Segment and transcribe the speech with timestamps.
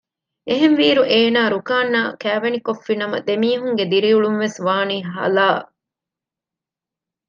[0.49, 5.65] އެހެންވީއިރު އޭނާ ރުކާންއާ ކައިވެނިކޮށްފިނަމަ ދެމީހުންގެ ދިރިއުޅުންވެސް ވާނީ ހަލާއް